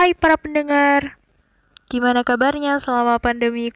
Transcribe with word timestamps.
Hai 0.00 0.16
para 0.16 0.40
pendengar, 0.40 1.20
gimana 1.92 2.24
kabarnya 2.24 2.80
selama 2.80 3.20
pandemi? 3.20 3.68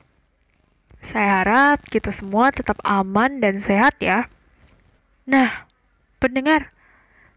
Saya 1.05 1.45
harap 1.45 1.85
kita 1.85 2.09
semua 2.09 2.49
tetap 2.49 2.81
aman 2.81 3.45
dan 3.45 3.61
sehat 3.61 4.01
ya. 4.01 4.33
Nah, 5.29 5.69
pendengar, 6.25 6.73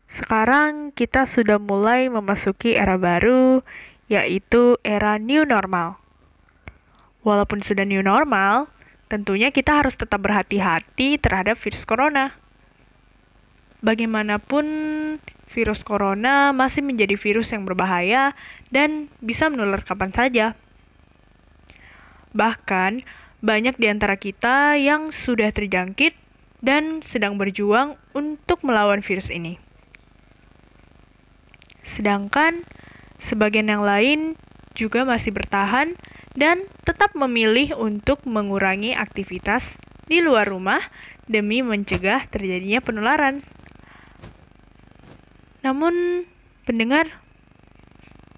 sekarang 0.08 0.96
kita 0.96 1.28
sudah 1.28 1.60
mulai 1.60 2.08
memasuki 2.08 2.80
era 2.80 2.96
baru, 2.96 3.60
yaitu 4.08 4.80
era 4.88 5.20
new 5.20 5.44
normal. 5.44 6.00
Walaupun 7.28 7.60
sudah 7.60 7.84
new 7.84 8.00
normal, 8.00 8.72
tentunya 9.12 9.52
kita 9.52 9.84
harus 9.84 10.00
tetap 10.00 10.24
berhati-hati 10.24 11.20
terhadap 11.20 11.60
virus 11.60 11.84
corona. 11.84 12.40
Bagaimanapun, 13.84 14.64
virus 15.48 15.82
corona 15.82 16.52
masih 16.52 16.84
menjadi 16.84 17.16
virus 17.16 17.56
yang 17.56 17.64
berbahaya 17.64 18.36
dan 18.70 19.08
bisa 19.24 19.48
menular 19.48 19.82
kapan 19.82 20.12
saja. 20.12 20.46
Bahkan, 22.36 23.02
banyak 23.40 23.80
di 23.80 23.88
antara 23.88 24.20
kita 24.20 24.76
yang 24.76 25.10
sudah 25.10 25.50
terjangkit 25.50 26.14
dan 26.60 27.06
sedang 27.06 27.38
berjuang 27.38 27.96
untuk 28.12 28.66
melawan 28.66 29.00
virus 29.06 29.30
ini. 29.30 29.62
Sedangkan 31.86 32.68
sebagian 33.22 33.72
yang 33.72 33.86
lain 33.86 34.36
juga 34.78 35.08
masih 35.08 35.34
bertahan 35.34 35.98
dan 36.38 36.62
tetap 36.86 37.18
memilih 37.18 37.74
untuk 37.80 38.22
mengurangi 38.30 38.94
aktivitas 38.94 39.82
di 40.06 40.22
luar 40.22 40.50
rumah 40.50 40.82
demi 41.26 41.66
mencegah 41.66 42.30
terjadinya 42.30 42.80
penularan. 42.84 43.42
Namun, 45.68 46.24
pendengar, 46.64 47.12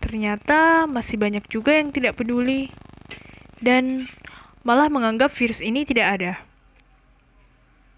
ternyata 0.02 0.90
masih 0.90 1.22
banyak 1.22 1.46
juga 1.46 1.78
yang 1.78 1.94
tidak 1.94 2.18
peduli 2.18 2.74
dan 3.62 4.10
malah 4.66 4.90
menganggap 4.90 5.30
virus 5.30 5.62
ini 5.62 5.86
tidak 5.86 6.18
ada. 6.18 6.34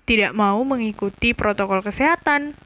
Tidak 0.04 0.36
mau 0.36 0.60
mengikuti 0.68 1.32
protokol 1.32 1.80
kesehatan 1.80 2.60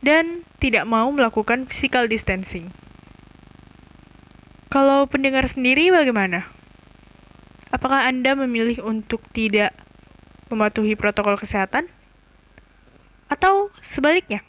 dan 0.00 0.40
tidak 0.56 0.88
mau 0.88 1.12
melakukan 1.12 1.68
physical 1.68 2.08
distancing. 2.08 2.72
Kalau 4.72 5.04
pendengar 5.04 5.44
sendiri 5.44 5.92
bagaimana? 5.92 6.48
Apakah 7.68 8.08
Anda 8.08 8.32
memilih 8.32 8.80
untuk 8.80 9.20
tidak 9.36 9.76
mematuhi 10.48 10.96
protokol 10.96 11.36
kesehatan? 11.36 11.84
Atau 13.28 13.68
sebaliknya? 13.84 14.40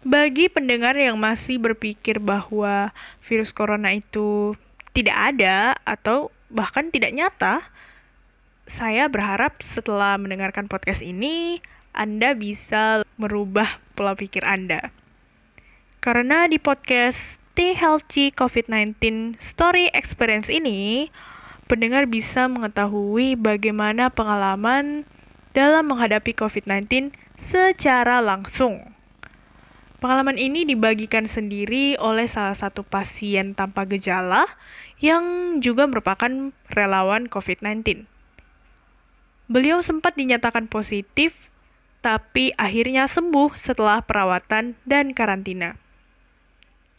Bagi 0.00 0.48
pendengar 0.48 0.96
yang 0.96 1.20
masih 1.20 1.60
berpikir 1.60 2.24
bahwa 2.24 2.88
virus 3.20 3.52
corona 3.52 3.92
itu 3.92 4.56
tidak 4.96 5.12
ada 5.12 5.76
atau 5.84 6.32
bahkan 6.48 6.88
tidak 6.88 7.12
nyata, 7.12 7.60
saya 8.64 9.12
berharap 9.12 9.60
setelah 9.60 10.16
mendengarkan 10.16 10.72
podcast 10.72 11.04
ini, 11.04 11.60
Anda 11.92 12.32
bisa 12.32 13.04
merubah 13.20 13.76
pola 13.92 14.16
pikir 14.16 14.40
Anda. 14.40 14.88
Karena 16.00 16.48
di 16.48 16.56
podcast 16.56 17.36
Stay 17.52 17.76
Healthy 17.76 18.32
COVID-19 18.32 19.36
Story 19.36 19.92
Experience 19.92 20.48
ini, 20.48 21.12
pendengar 21.68 22.08
bisa 22.08 22.48
mengetahui 22.48 23.36
bagaimana 23.36 24.08
pengalaman 24.08 25.04
dalam 25.52 25.92
menghadapi 25.92 26.32
COVID-19 26.32 27.12
secara 27.36 28.24
langsung. 28.24 28.96
Pengalaman 30.00 30.40
ini 30.40 30.64
dibagikan 30.64 31.28
sendiri 31.28 31.92
oleh 32.00 32.24
salah 32.24 32.56
satu 32.56 32.80
pasien 32.80 33.52
tanpa 33.52 33.84
gejala 33.84 34.48
yang 34.96 35.60
juga 35.60 35.84
merupakan 35.84 36.56
relawan 36.72 37.28
COVID-19. 37.28 38.08
Beliau 39.52 39.84
sempat 39.84 40.16
dinyatakan 40.16 40.72
positif, 40.72 41.52
tapi 42.00 42.56
akhirnya 42.56 43.04
sembuh 43.04 43.52
setelah 43.60 44.00
perawatan 44.00 44.72
dan 44.88 45.12
karantina. 45.12 45.76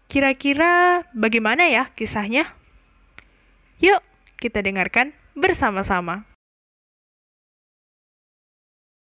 Kira-kira 0.06 1.02
bagaimana 1.18 1.74
ya 1.74 1.90
kisahnya? 1.98 2.54
Yuk, 3.82 4.06
kita 4.38 4.62
dengarkan 4.62 5.18
bersama-sama. 5.34 6.30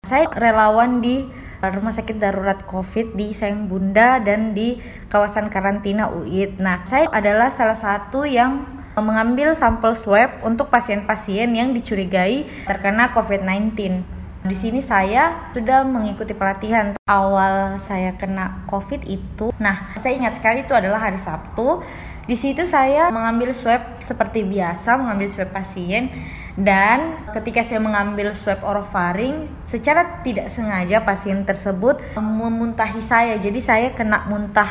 Saya 0.09 0.25
relawan 0.33 0.97
di 0.97 1.42
rumah 1.71 1.95
sakit 1.95 2.19
darurat 2.19 2.59
COVID 2.67 3.15
di 3.15 3.31
Sayang 3.31 3.71
Bunda 3.71 4.19
dan 4.19 4.51
di 4.51 4.81
kawasan 5.07 5.47
karantina 5.47 6.11
UID. 6.11 6.59
Nah, 6.59 6.83
saya 6.83 7.07
adalah 7.13 7.53
salah 7.53 7.77
satu 7.77 8.27
yang 8.27 8.67
mengambil 8.99 9.55
sampel 9.55 9.95
swab 9.95 10.43
untuk 10.43 10.67
pasien-pasien 10.69 11.49
yang 11.55 11.71
dicurigai 11.71 12.43
terkena 12.67 13.09
COVID-19. 13.15 14.22
Di 14.43 14.59
sini 14.59 14.83
saya 14.83 15.51
sudah 15.55 15.87
mengikuti 15.87 16.35
pelatihan 16.35 16.99
awal 17.07 17.79
saya 17.79 18.11
kena 18.19 18.67
COVID 18.67 19.07
itu. 19.07 19.55
Nah, 19.55 19.95
saya 19.95 20.19
ingat 20.19 20.43
sekali 20.43 20.67
itu 20.67 20.75
adalah 20.75 20.99
hari 20.99 21.15
Sabtu. 21.15 21.79
Di 22.27 22.35
situ 22.35 22.67
saya 22.67 23.07
mengambil 23.07 23.55
swab 23.55 24.03
seperti 24.03 24.43
biasa, 24.43 24.99
mengambil 24.99 25.31
swab 25.31 25.51
pasien 25.55 26.11
dan 26.59 27.17
ketika 27.33 27.65
saya 27.65 27.81
mengambil 27.81 28.35
swab 28.37 28.61
orofaring 28.61 29.49
secara 29.65 30.21
tidak 30.21 30.53
sengaja 30.53 31.01
pasien 31.01 31.41
tersebut 31.49 31.97
memuntahi 32.13 33.01
saya 33.01 33.41
jadi 33.41 33.57
saya 33.57 33.87
kena 33.97 34.29
muntah 34.29 34.69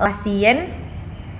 eh, 0.00 0.08
pasien 0.08 0.72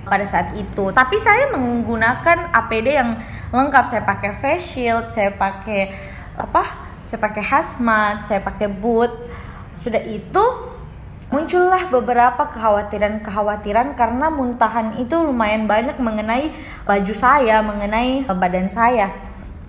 pada 0.05 0.29
saat 0.29 0.53
itu 0.53 0.93
tapi 0.93 1.17
saya 1.17 1.49
menggunakan 1.57 2.53
APD 2.53 3.01
yang 3.01 3.17
lengkap 3.49 3.83
saya 3.89 4.05
pakai 4.05 4.37
face 4.37 4.77
shield 4.77 5.09
saya 5.09 5.33
pakai 5.33 5.89
apa 6.37 6.88
saya 7.09 7.19
pakai 7.25 7.41
hazmat 7.41 8.29
saya 8.29 8.45
pakai 8.45 8.69
boot. 8.69 9.09
Sudah 9.73 9.99
itu 10.05 10.45
muncullah 11.33 11.89
beberapa 11.89 12.45
kekhawatiran-kekhawatiran 12.53 13.97
karena 13.97 14.29
muntahan 14.29 14.97
itu 15.01 15.17
lumayan 15.17 15.65
banyak 15.65 15.97
mengenai 15.97 16.53
baju 16.85 17.13
saya, 17.13 17.65
mengenai 17.65 18.29
badan 18.29 18.69
saya. 18.69 19.09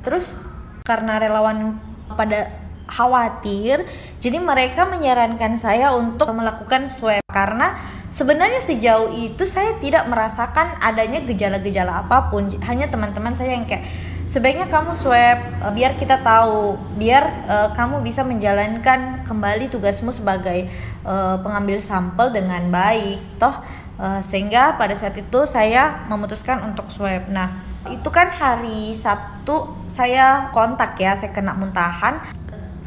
Terus 0.05 0.37
karena 0.85 1.17
relawan 1.17 1.81
pada 2.13 2.53
khawatir 2.91 3.87
jadi 4.19 4.43
mereka 4.43 4.85
menyarankan 4.85 5.57
saya 5.57 5.97
untuk 5.97 6.29
melakukan 6.37 6.91
swab. 6.93 7.25
Karena 7.31 7.73
sebenarnya 8.13 8.61
sejauh 8.61 9.17
itu 9.17 9.49
saya 9.49 9.81
tidak 9.81 10.05
merasakan 10.13 10.77
adanya 10.83 11.25
gejala-gejala 11.25 12.05
apa 12.05 12.29
pun. 12.29 12.53
Hanya 12.67 12.93
teman-teman 12.93 13.33
saya 13.33 13.57
yang 13.57 13.65
kayak 13.65 13.87
sebaiknya 14.31 14.71
kamu 14.71 14.95
swab 14.95 15.59
uh, 15.59 15.75
biar 15.75 15.99
kita 15.99 16.23
tahu 16.23 16.79
biar 16.95 17.51
uh, 17.51 17.69
kamu 17.75 18.07
bisa 18.07 18.23
menjalankan 18.23 19.27
kembali 19.27 19.67
tugasmu 19.67 20.15
sebagai 20.15 20.71
uh, 21.03 21.35
pengambil 21.43 21.83
sampel 21.83 22.31
dengan 22.31 22.71
baik 22.71 23.19
toh? 23.43 23.59
Uh, 24.01 24.23
sehingga 24.25 24.81
pada 24.81 24.97
saat 24.97 25.13
itu 25.13 25.45
saya 25.45 26.09
memutuskan 26.09 26.65
untuk 26.65 26.89
swab. 26.89 27.29
Nah 27.29 27.61
itu 27.93 28.09
kan 28.09 28.33
hari 28.33 28.97
Sabtu 28.97 29.77
saya 29.93 30.49
kontak 30.57 30.97
ya 30.97 31.19
saya 31.21 31.35
kena 31.37 31.53
muntahan 31.53 32.17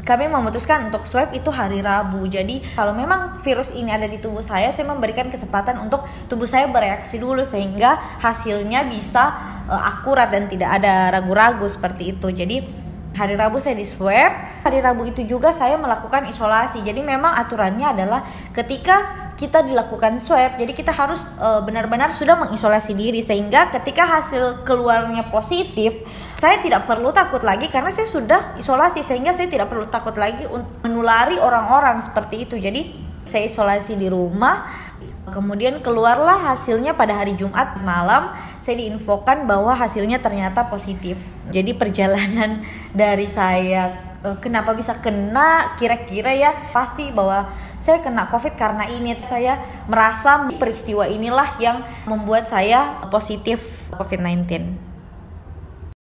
kami 0.04 0.28
memutuskan 0.28 0.92
untuk 0.92 1.08
swab 1.08 1.32
itu 1.32 1.48
hari 1.48 1.80
Rabu. 1.80 2.28
Jadi 2.28 2.60
kalau 2.76 2.92
memang 2.92 3.40
virus 3.40 3.72
ini 3.72 3.88
ada 3.88 4.04
di 4.04 4.20
tubuh 4.20 4.44
saya, 4.44 4.70
saya 4.76 4.84
memberikan 4.84 5.32
kesempatan 5.32 5.80
untuk 5.80 6.04
tubuh 6.28 6.44
saya 6.44 6.68
bereaksi 6.68 7.16
dulu 7.16 7.40
sehingga 7.40 8.20
hasilnya 8.20 8.84
bisa 8.92 9.32
uh, 9.66 9.82
akurat 9.96 10.28
dan 10.28 10.46
tidak 10.46 10.76
ada 10.76 11.08
ragu-ragu 11.08 11.64
seperti 11.64 12.12
itu. 12.12 12.28
Jadi 12.28 12.68
hari 13.16 13.34
Rabu 13.34 13.56
saya 13.64 13.80
di 13.80 13.88
swab, 13.88 14.60
hari 14.60 14.84
Rabu 14.84 15.08
itu 15.08 15.24
juga 15.24 15.56
saya 15.56 15.80
melakukan 15.80 16.28
isolasi. 16.28 16.84
Jadi 16.84 17.00
memang 17.00 17.32
aturannya 17.40 17.96
adalah 17.96 18.20
ketika 18.52 19.23
kita 19.34 19.66
dilakukan 19.66 20.22
swab 20.22 20.56
jadi 20.56 20.72
kita 20.72 20.94
harus 20.94 21.26
uh, 21.42 21.60
benar-benar 21.60 22.14
sudah 22.14 22.38
mengisolasi 22.38 22.94
diri 22.94 23.18
sehingga 23.20 23.70
ketika 23.74 24.06
hasil 24.06 24.62
keluarnya 24.62 25.26
positif 25.28 26.06
saya 26.44 26.60
tidak 26.60 26.84
perlu 26.84 27.08
takut 27.08 27.40
lagi 27.40 27.72
karena 27.72 27.88
saya 27.88 28.04
sudah 28.04 28.52
isolasi 28.60 29.00
sehingga 29.00 29.32
saya 29.32 29.48
tidak 29.48 29.72
perlu 29.72 29.88
takut 29.88 30.12
lagi 30.12 30.44
menulari 30.84 31.40
orang-orang 31.40 32.04
seperti 32.04 32.44
itu. 32.44 32.60
Jadi 32.60 32.92
saya 33.24 33.48
isolasi 33.48 33.96
di 33.96 34.12
rumah 34.12 34.68
kemudian 35.32 35.80
keluarlah 35.80 36.52
hasilnya 36.52 36.92
pada 36.92 37.16
hari 37.16 37.32
Jumat 37.40 37.80
malam 37.80 38.36
saya 38.60 38.76
diinfokan 38.76 39.48
bahwa 39.48 39.72
hasilnya 39.72 40.20
ternyata 40.20 40.68
positif. 40.68 41.16
Jadi 41.48 41.72
perjalanan 41.72 42.60
dari 42.92 43.24
saya 43.24 44.13
uh, 44.24 44.36
kenapa 44.40 44.72
bisa 44.72 44.96
kena 44.98 45.76
kira-kira 45.76 46.32
ya? 46.32 46.50
Pasti 46.72 47.12
bahwa 47.12 47.52
saya 47.78 48.00
kena 48.00 48.26
covid 48.32 48.56
karena 48.56 48.88
ini. 48.88 49.12
Saya 49.20 49.60
merasa 49.86 50.48
peristiwa 50.56 51.04
inilah 51.04 51.60
yang 51.60 51.84
membuat 52.08 52.48
saya 52.48 53.04
positif 53.12 53.92
covid-19 53.92 54.80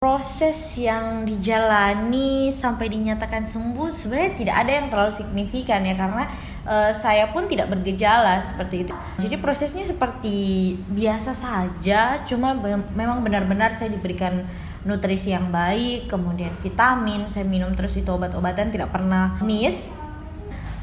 proses 0.06 0.78
yang 0.78 1.26
dijalani 1.26 2.54
sampai 2.54 2.94
dinyatakan 2.94 3.42
sembuh 3.42 3.90
sebenarnya 3.90 4.32
tidak 4.38 4.56
ada 4.62 4.72
yang 4.78 4.88
terlalu 4.94 5.10
signifikan 5.10 5.82
ya 5.82 5.98
karena 5.98 6.30
uh, 6.62 6.94
saya 6.94 7.34
pun 7.34 7.50
tidak 7.50 7.74
bergejala 7.74 8.38
seperti 8.46 8.86
itu. 8.86 8.94
Jadi 9.18 9.36
prosesnya 9.42 9.82
seperti 9.82 10.78
biasa 10.94 11.34
saja, 11.34 12.22
cuma 12.22 12.54
memang 12.94 13.26
benar-benar 13.26 13.74
saya 13.74 13.98
diberikan 13.98 14.46
nutrisi 14.86 15.34
yang 15.34 15.50
baik, 15.50 16.08
kemudian 16.08 16.54
vitamin, 16.62 17.26
saya 17.28 17.44
minum 17.44 17.74
terus 17.74 17.98
itu 17.98 18.08
obat-obatan 18.14 18.70
tidak 18.70 18.94
pernah 18.94 19.36
miss. 19.42 19.90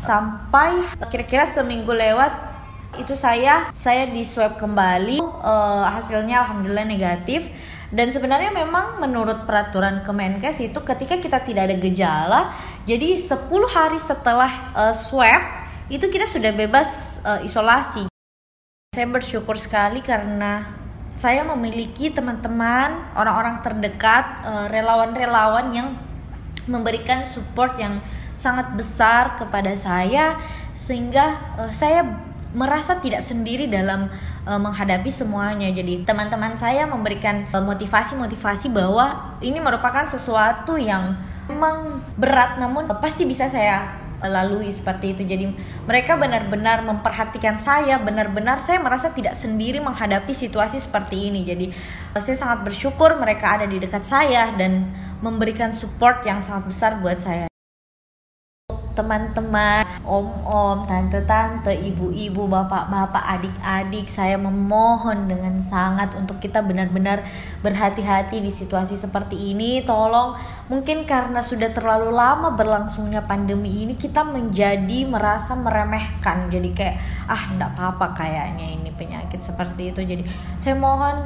Sampai 0.03 0.91
kira-kira 1.09 1.47
seminggu 1.47 1.95
lewat 1.95 2.53
itu 3.01 3.17
saya 3.17 3.73
saya 3.73 4.05
di 4.05 4.21
swab 4.21 4.61
kembali 4.61 5.17
uh, 5.23 5.89
hasilnya 5.89 6.45
alhamdulillah 6.45 6.85
negatif 6.85 7.49
dan 7.93 8.13
sebenarnya 8.13 8.53
memang 8.53 9.01
menurut 9.01 9.45
peraturan 9.45 10.01
Kemenkes 10.01 10.61
itu 10.65 10.81
ketika 10.81 11.21
kita 11.21 11.45
tidak 11.45 11.69
ada 11.69 11.77
gejala, 11.77 12.41
jadi 12.89 13.21
10 13.21 13.49
hari 13.69 14.01
setelah 14.01 14.73
uh, 14.73 14.97
swab 14.97 15.63
itu 15.93 16.09
kita 16.09 16.25
sudah 16.25 16.57
bebas 16.57 17.21
uh, 17.21 17.45
isolasi. 17.45 18.09
Saya 18.97 19.09
bersyukur 19.09 19.61
sekali 19.61 20.01
karena 20.01 20.82
saya 21.15 21.45
memiliki 21.47 22.11
teman-teman, 22.11 23.15
orang-orang 23.15 23.61
terdekat, 23.63 24.43
relawan-relawan 24.73 25.71
uh, 25.71 25.77
yang 25.77 25.89
memberikan 26.67 27.27
support 27.27 27.79
yang 27.79 28.03
sangat 28.35 28.75
besar 28.75 29.39
kepada 29.39 29.71
saya 29.79 30.35
sehingga 30.75 31.39
uh, 31.59 31.71
saya 31.71 32.03
merasa 32.53 33.01
tidak 33.01 33.25
sendiri 33.25 33.71
dalam 33.71 34.11
uh, 34.45 34.61
menghadapi 34.61 35.09
semuanya. 35.09 35.71
Jadi 35.73 36.05
teman-teman 36.05 36.59
saya 36.59 36.85
memberikan 36.85 37.49
motivasi 37.49 38.19
motivasi-motivasi 38.19 38.69
bahwa 38.75 39.39
ini 39.41 39.63
merupakan 39.63 40.05
sesuatu 40.05 40.77
yang 40.77 41.17
memang 41.47 42.03
berat 42.19 42.59
namun 42.59 42.87
pasti 43.03 43.27
bisa 43.27 43.51
saya 43.51 44.02
lalui 44.25 44.71
seperti 44.71 45.15
itu. 45.15 45.23
Jadi 45.27 45.51
mereka 45.85 46.17
benar-benar 46.17 46.83
memperhatikan 46.87 47.61
saya, 47.61 48.01
benar-benar 48.01 48.59
saya 48.63 48.81
merasa 48.81 49.13
tidak 49.13 49.37
sendiri 49.37 49.79
menghadapi 49.79 50.33
situasi 50.33 50.81
seperti 50.81 51.31
ini. 51.31 51.45
Jadi 51.45 51.67
saya 52.17 52.37
sangat 52.39 52.65
bersyukur 52.67 53.15
mereka 53.21 53.61
ada 53.61 53.67
di 53.69 53.77
dekat 53.77 54.09
saya 54.09 54.55
dan 54.57 54.91
memberikan 55.21 55.71
support 55.71 56.25
yang 56.27 56.41
sangat 56.41 56.73
besar 56.73 56.99
buat 56.99 57.21
saya 57.21 57.52
teman-teman, 58.93 59.85
om-om, 60.05 60.85
tante-tante, 60.85 61.73
ibu-ibu, 61.73 62.49
bapak-bapak, 62.49 63.25
adik-adik, 63.39 64.07
saya 64.09 64.37
memohon 64.37 65.29
dengan 65.29 65.59
sangat 65.65 66.13
untuk 66.15 66.39
kita 66.39 66.61
benar-benar 66.61 67.25
berhati-hati 67.65 68.41
di 68.41 68.53
situasi 68.53 68.97
seperti 68.97 69.35
ini. 69.53 69.81
Tolong, 69.83 70.37
mungkin 70.69 71.05
karena 71.09 71.41
sudah 71.41 71.73
terlalu 71.73 72.13
lama 72.13 72.53
berlangsungnya 72.53 73.25
pandemi 73.25 73.85
ini, 73.85 73.97
kita 73.97 74.25
menjadi 74.25 75.09
merasa 75.09 75.57
meremehkan. 75.57 76.53
Jadi 76.53 76.71
kayak, 76.77 76.97
ah, 77.29 77.43
enggak 77.53 77.71
apa-apa 77.77 78.07
kayaknya 78.17 78.67
ini 78.79 78.91
penyakit 78.93 79.41
seperti 79.41 79.91
itu. 79.91 80.01
Jadi 80.05 80.25
saya 80.61 80.77
mohon 80.77 81.25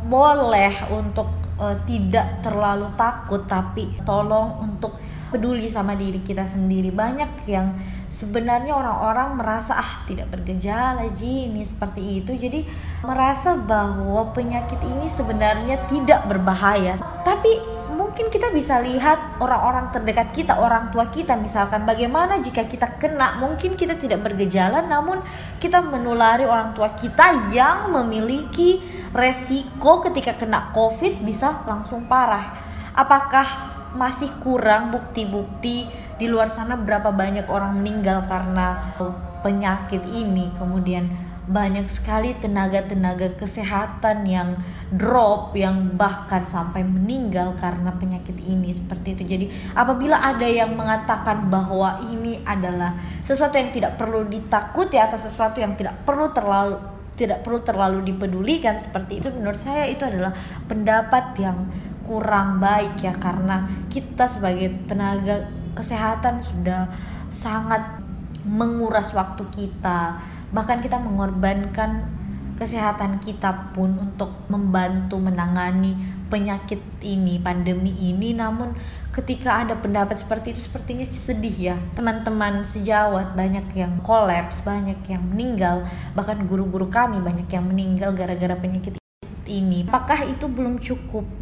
boleh 0.00 0.88
untuk 0.96 1.28
uh, 1.60 1.76
tidak 1.84 2.40
terlalu 2.40 2.88
takut, 3.30 3.46
tapi 3.46 3.86
tolong 4.02 4.58
untuk 4.66 4.98
peduli 5.30 5.70
sama 5.70 5.94
diri 5.94 6.18
kita 6.18 6.42
sendiri. 6.42 6.90
Banyak 6.90 7.46
yang 7.46 7.78
sebenarnya 8.10 8.74
orang-orang 8.74 9.38
merasa 9.38 9.78
ah 9.78 10.02
tidak 10.10 10.34
bergejala 10.34 11.06
ji 11.14 11.46
ini 11.46 11.62
seperti 11.62 12.18
itu. 12.18 12.34
Jadi 12.34 12.66
merasa 13.06 13.54
bahwa 13.54 14.34
penyakit 14.34 14.82
ini 14.82 15.06
sebenarnya 15.06 15.86
tidak 15.86 16.26
berbahaya. 16.26 16.98
Tapi 17.22 17.78
mungkin 17.94 18.26
kita 18.34 18.50
bisa 18.50 18.82
lihat 18.82 19.38
orang-orang 19.38 19.94
terdekat 19.94 20.34
kita, 20.34 20.58
orang 20.58 20.90
tua 20.90 21.06
kita 21.06 21.38
misalkan 21.38 21.86
bagaimana 21.86 22.42
jika 22.42 22.66
kita 22.66 22.98
kena, 22.98 23.38
mungkin 23.38 23.78
kita 23.78 23.94
tidak 23.94 24.26
bergejala 24.26 24.82
namun 24.82 25.22
kita 25.62 25.78
menulari 25.78 26.42
orang 26.42 26.74
tua 26.74 26.90
kita 26.98 27.54
yang 27.54 27.94
memiliki 27.94 28.82
resiko 29.14 30.02
ketika 30.02 30.34
kena 30.34 30.74
Covid 30.74 31.22
bisa 31.22 31.62
langsung 31.70 32.10
parah. 32.10 32.69
Apakah 32.94 33.46
masih 33.94 34.30
kurang 34.38 34.94
bukti-bukti 34.94 35.90
di 36.20 36.26
luar 36.30 36.46
sana 36.46 36.78
berapa 36.78 37.10
banyak 37.10 37.50
orang 37.50 37.80
meninggal 37.80 38.22
karena 38.28 38.94
penyakit 39.40 40.04
ini 40.06 40.52
kemudian 40.54 41.10
banyak 41.50 41.90
sekali 41.90 42.30
tenaga-tenaga 42.38 43.34
kesehatan 43.34 44.22
yang 44.22 44.54
drop 44.94 45.50
yang 45.58 45.98
bahkan 45.98 46.46
sampai 46.46 46.86
meninggal 46.86 47.58
karena 47.58 47.90
penyakit 47.90 48.38
ini 48.38 48.70
seperti 48.70 49.18
itu. 49.18 49.22
Jadi 49.26 49.46
apabila 49.74 50.22
ada 50.22 50.46
yang 50.46 50.78
mengatakan 50.78 51.50
bahwa 51.50 51.98
ini 52.06 52.38
adalah 52.46 52.94
sesuatu 53.26 53.58
yang 53.58 53.74
tidak 53.74 53.98
perlu 53.98 54.22
ditakuti 54.30 54.94
atau 54.94 55.18
sesuatu 55.18 55.58
yang 55.58 55.74
tidak 55.74 55.98
perlu 56.06 56.30
terlalu 56.30 56.78
tidak 57.20 57.44
perlu 57.44 57.60
terlalu 57.60 58.00
dipedulikan 58.00 58.80
seperti 58.80 59.20
itu 59.20 59.28
menurut 59.28 59.60
saya 59.60 59.84
itu 59.84 60.08
adalah 60.08 60.32
pendapat 60.64 61.36
yang 61.36 61.68
kurang 62.10 62.58
baik 62.58 63.06
ya 63.06 63.14
karena 63.14 63.70
kita 63.86 64.26
sebagai 64.26 64.82
tenaga 64.90 65.46
kesehatan 65.78 66.42
sudah 66.42 66.90
sangat 67.30 68.02
menguras 68.42 69.14
waktu 69.14 69.46
kita. 69.54 70.18
Bahkan 70.50 70.82
kita 70.82 70.98
mengorbankan 70.98 72.18
kesehatan 72.58 73.22
kita 73.22 73.70
pun 73.70 73.94
untuk 73.94 74.50
membantu 74.50 75.22
menangani 75.22 75.94
penyakit 76.26 76.82
ini 76.98 77.38
pandemi 77.38 77.94
ini. 77.94 78.34
Namun 78.34 78.74
ketika 79.14 79.62
ada 79.62 79.78
pendapat 79.78 80.18
seperti 80.18 80.50
itu 80.50 80.66
sepertinya 80.66 81.06
sedih 81.06 81.56
ya. 81.72 81.76
Teman-teman 81.94 82.66
sejawat 82.66 83.38
banyak 83.38 83.70
yang 83.78 84.02
kolaps 84.02 84.66
banyak 84.66 84.98
yang 85.06 85.22
meninggal. 85.30 85.86
Bahkan 86.18 86.50
guru-guru 86.50 86.90
kami 86.90 87.22
banyak 87.22 87.46
yang 87.46 87.70
meninggal 87.70 88.10
gara-gara 88.18 88.58
penyakit 88.58 88.98
ini. 89.46 89.86
Apakah 89.86 90.26
itu 90.26 90.50
belum 90.50 90.82
cukup 90.82 91.39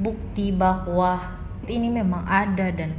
bukti 0.00 0.50
bahwa 0.50 1.20
ini 1.68 1.92
memang 1.92 2.24
ada 2.24 2.72
dan 2.72 2.96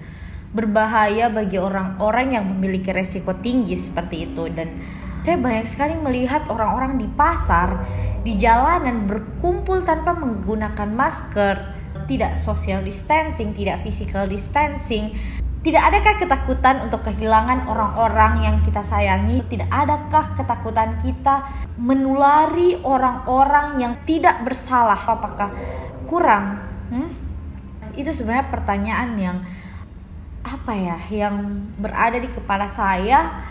berbahaya 0.51 1.31
bagi 1.31 1.57
orang-orang 1.57 2.35
yang 2.37 2.45
memiliki 2.45 2.91
resiko 2.91 3.33
tinggi 3.39 3.73
seperti 3.73 4.29
itu 4.31 4.51
dan 4.51 4.79
saya 5.21 5.37
banyak 5.37 5.65
sekali 5.69 5.95
melihat 5.97 6.45
orang-orang 6.51 6.99
di 6.99 7.07
pasar 7.07 7.87
di 8.21 8.35
jalanan 8.37 9.07
berkumpul 9.07 9.81
tanpa 9.81 10.13
menggunakan 10.13 10.89
masker 10.91 11.55
tidak 12.05 12.35
social 12.35 12.83
distancing 12.83 13.55
tidak 13.55 13.79
physical 13.79 14.27
distancing 14.27 15.15
tidak 15.61 15.93
adakah 15.93 16.17
ketakutan 16.17 16.81
untuk 16.81 17.05
kehilangan 17.05 17.69
orang-orang 17.69 18.49
yang 18.49 18.57
kita 18.65 18.81
sayangi? 18.81 19.45
Tidak 19.45 19.69
adakah 19.69 20.33
ketakutan 20.33 20.97
kita 21.05 21.45
menulari 21.77 22.81
orang-orang 22.81 23.77
yang 23.77 23.93
tidak 24.09 24.41
bersalah? 24.41 24.97
Apakah 24.97 25.53
kurang 26.09 26.70
Hmm? 26.91 27.09
Itu 27.95 28.11
sebenarnya 28.11 28.51
pertanyaan 28.51 29.09
yang 29.15 29.37
apa 30.43 30.73
ya, 30.75 30.97
yang 31.09 31.65
berada 31.79 32.19
di 32.19 32.27
kepala 32.27 32.67
saya 32.67 33.47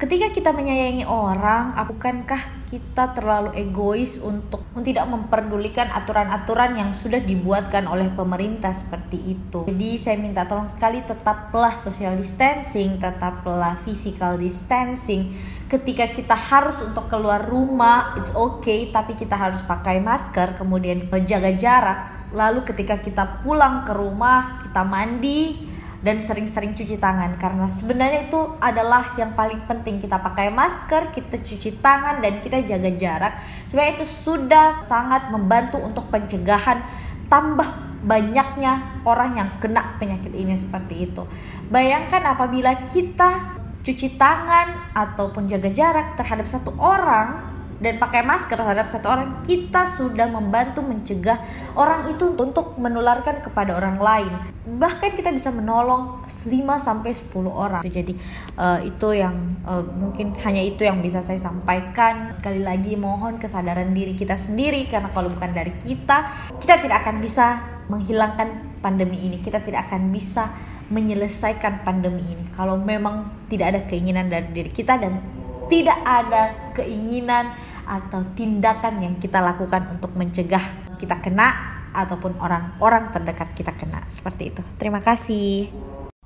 ketika 0.00 0.32
kita 0.32 0.50
menyayangi 0.56 1.04
orang, 1.04 1.76
bukankah 1.76 2.64
kita 2.72 3.12
terlalu 3.12 3.52
egois 3.52 4.16
untuk 4.16 4.64
tidak 4.80 5.04
memperdulikan 5.04 5.92
aturan-aturan 5.92 6.72
yang 6.80 6.90
sudah 6.96 7.20
dibuatkan 7.20 7.84
oleh 7.84 8.08
pemerintah 8.08 8.72
seperti 8.72 9.36
itu. 9.36 9.68
Jadi 9.68 9.90
saya 10.00 10.16
minta 10.16 10.48
tolong 10.48 10.72
sekali 10.72 11.04
tetaplah 11.04 11.76
social 11.76 12.16
distancing, 12.16 12.96
tetaplah 12.96 13.76
physical 13.84 14.40
distancing. 14.40 15.36
Ketika 15.68 16.08
kita 16.16 16.32
harus 16.32 16.80
untuk 16.80 17.04
keluar 17.12 17.44
rumah, 17.44 18.16
it's 18.16 18.32
okay, 18.32 18.88
tapi 18.88 19.20
kita 19.20 19.36
harus 19.36 19.60
pakai 19.66 20.00
masker, 20.00 20.56
kemudian 20.56 21.12
jaga 21.28 21.52
jarak 21.52 22.19
Lalu 22.30 22.62
ketika 22.62 22.98
kita 23.02 23.42
pulang 23.42 23.82
ke 23.82 23.92
rumah, 23.94 24.62
kita 24.62 24.86
mandi 24.86 25.70
dan 26.00 26.16
sering-sering 26.24 26.72
cuci 26.72 26.96
tangan 26.96 27.36
karena 27.36 27.68
sebenarnya 27.68 28.32
itu 28.32 28.40
adalah 28.56 29.12
yang 29.20 29.36
paling 29.36 29.60
penting 29.68 30.00
kita 30.00 30.16
pakai 30.16 30.48
masker, 30.48 31.12
kita 31.12 31.36
cuci 31.36 31.76
tangan 31.84 32.24
dan 32.24 32.40
kita 32.40 32.64
jaga 32.64 32.90
jarak. 32.96 33.34
Sebenarnya 33.68 34.00
itu 34.00 34.06
sudah 34.08 34.80
sangat 34.80 35.28
membantu 35.28 35.76
untuk 35.76 36.08
pencegahan 36.08 36.80
tambah 37.28 37.68
banyaknya 38.00 39.04
orang 39.04 39.36
yang 39.36 39.50
kena 39.60 40.00
penyakit 40.00 40.32
ini 40.32 40.56
seperti 40.56 41.04
itu. 41.04 41.28
Bayangkan 41.68 42.24
apabila 42.32 42.88
kita 42.88 43.60
cuci 43.84 44.16
tangan 44.16 44.96
ataupun 44.96 45.48
jaga 45.52 45.68
jarak 45.72 46.16
terhadap 46.16 46.48
satu 46.48 46.72
orang 46.80 47.49
dan 47.80 47.96
pakai 47.96 48.20
masker 48.20 48.60
terhadap 48.60 48.86
satu 48.92 49.08
orang, 49.08 49.40
kita 49.40 49.88
sudah 49.88 50.28
membantu 50.28 50.84
mencegah 50.84 51.40
orang 51.72 52.12
itu 52.12 52.28
untuk 52.36 52.76
menularkan 52.76 53.40
kepada 53.40 53.72
orang 53.72 53.96
lain. 53.96 54.32
Bahkan 54.68 55.16
kita 55.16 55.32
bisa 55.32 55.48
menolong 55.48 56.20
5 56.28 56.44
sampai 56.76 57.10
10 57.16 57.32
orang. 57.48 57.80
Jadi 57.80 58.12
uh, 58.60 58.84
itu 58.84 59.16
yang 59.16 59.64
uh, 59.64 59.80
mungkin 59.80 60.36
hanya 60.44 60.60
itu 60.60 60.84
yang 60.84 61.00
bisa 61.00 61.24
saya 61.24 61.40
sampaikan. 61.40 62.28
Sekali 62.36 62.60
lagi 62.60 63.00
mohon 63.00 63.40
kesadaran 63.40 63.96
diri 63.96 64.12
kita 64.12 64.36
sendiri 64.36 64.84
karena 64.84 65.08
kalau 65.16 65.32
bukan 65.32 65.56
dari 65.56 65.72
kita, 65.80 66.52
kita 66.60 66.84
tidak 66.84 67.00
akan 67.00 67.24
bisa 67.24 67.64
menghilangkan 67.88 68.76
pandemi 68.84 69.24
ini. 69.24 69.40
Kita 69.40 69.64
tidak 69.64 69.88
akan 69.88 70.12
bisa 70.12 70.52
menyelesaikan 70.92 71.86
pandemi 71.86 72.26
ini 72.26 72.44
kalau 72.50 72.74
memang 72.74 73.46
tidak 73.46 73.66
ada 73.72 73.80
keinginan 73.86 74.26
dari 74.26 74.50
diri 74.50 74.74
kita 74.74 74.98
dan 74.98 75.22
tidak 75.70 76.02
ada 76.02 76.74
keinginan 76.74 77.54
atau 77.90 78.22
tindakan 78.38 79.02
yang 79.02 79.14
kita 79.18 79.42
lakukan 79.42 79.90
untuk 79.90 80.14
mencegah 80.14 80.62
kita 81.02 81.18
kena 81.18 81.50
ataupun 81.90 82.38
orang-orang 82.38 83.10
terdekat 83.10 83.50
kita 83.58 83.74
kena. 83.74 84.06
Seperti 84.06 84.54
itu. 84.54 84.62
Terima 84.78 85.02
kasih. 85.02 85.66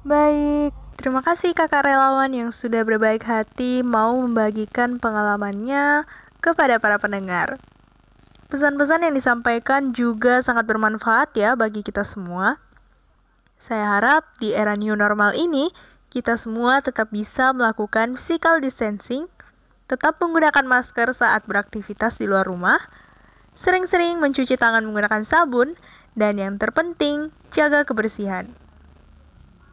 Baik, 0.05 0.77
terima 1.01 1.25
kasih 1.25 1.57
kakak 1.57 1.89
relawan 1.89 2.29
yang 2.37 2.53
sudah 2.53 2.85
berbaik 2.85 3.25
hati 3.25 3.81
mau 3.81 4.13
membagikan 4.21 5.01
pengalamannya 5.01 6.05
kepada 6.45 6.77
para 6.77 7.01
pendengar. 7.01 7.57
Pesan-pesan 8.53 9.09
yang 9.09 9.17
disampaikan 9.17 9.97
juga 9.97 10.45
sangat 10.45 10.69
bermanfaat 10.69 11.33
ya 11.33 11.57
bagi 11.57 11.81
kita 11.81 12.05
semua. 12.05 12.61
Saya 13.57 13.97
harap 13.97 14.29
di 14.37 14.53
era 14.53 14.77
new 14.77 14.93
normal 14.93 15.33
ini, 15.33 15.73
kita 16.13 16.37
semua 16.37 16.85
tetap 16.85 17.09
bisa 17.09 17.57
melakukan 17.57 18.21
physical 18.21 18.61
distancing, 18.61 19.25
tetap 19.85 20.17
menggunakan 20.21 20.65
masker 20.65 21.13
saat 21.13 21.45
beraktivitas 21.45 22.21
di 22.21 22.27
luar 22.29 22.49
rumah, 22.49 22.81
sering-sering 23.53 24.19
mencuci 24.19 24.57
tangan 24.57 24.83
menggunakan 24.89 25.23
sabun, 25.23 25.77
dan 26.15 26.39
yang 26.39 26.57
terpenting, 26.57 27.35
jaga 27.51 27.83
kebersihan. 27.83 28.55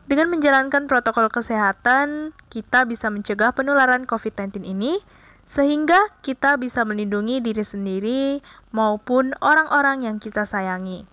Dengan 0.09 0.27
menjalankan 0.27 0.91
protokol 0.91 1.31
kesehatan, 1.31 2.35
kita 2.51 2.83
bisa 2.83 3.07
mencegah 3.07 3.55
penularan 3.55 4.03
COVID-19 4.03 4.67
ini, 4.67 4.99
sehingga 5.47 5.97
kita 6.19 6.59
bisa 6.59 6.83
melindungi 6.83 7.39
diri 7.39 7.63
sendiri 7.63 8.43
maupun 8.75 9.31
orang-orang 9.39 10.03
yang 10.03 10.17
kita 10.19 10.43
sayangi. 10.43 11.07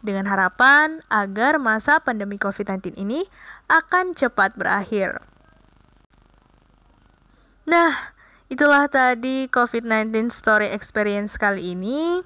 Dengan 0.00 0.24
harapan 0.32 1.04
agar 1.12 1.60
masa 1.60 2.00
pandemi 2.00 2.40
COVID-19 2.40 2.96
ini 2.96 3.28
akan 3.68 4.16
cepat 4.16 4.56
berakhir. 4.56 5.20
Nah, 7.68 8.16
Itulah 8.50 8.90
tadi 8.90 9.46
COVID-19 9.46 10.26
Story 10.34 10.74
Experience 10.74 11.38
kali 11.38 11.78
ini. 11.78 12.18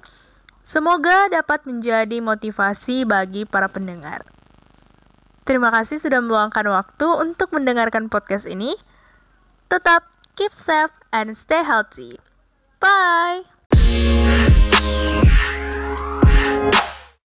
Semoga 0.65 1.29
dapat 1.29 1.69
menjadi 1.69 2.17
motivasi 2.17 3.05
bagi 3.05 3.45
para 3.45 3.69
pendengar. 3.69 4.25
Terima 5.45 5.69
kasih 5.69 6.01
sudah 6.01 6.25
meluangkan 6.25 6.65
waktu 6.65 7.05
untuk 7.05 7.53
mendengarkan 7.53 8.09
podcast 8.09 8.49
ini. 8.49 8.73
Tetap 9.69 10.09
keep 10.33 10.49
safe 10.49 10.97
and 11.13 11.37
stay 11.37 11.61
healthy. 11.61 12.17
Bye! 12.81 13.45